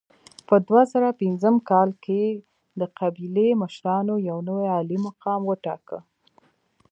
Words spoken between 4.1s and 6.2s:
یو نوی عالي مقام وټاکه.